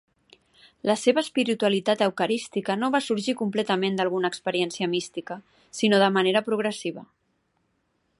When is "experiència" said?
4.35-4.89